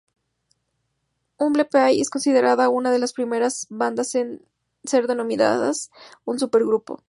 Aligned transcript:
Humble 1.37 1.63
Pie 1.65 2.01
es 2.01 2.09
considerada 2.09 2.69
una 2.69 2.89
de 2.91 2.97
las 2.97 3.13
primeras 3.13 3.67
bandas 3.69 4.15
en 4.15 4.41
ser 4.83 5.05
denominadas 5.05 5.91
un 6.25 6.39
supergrupo. 6.39 6.99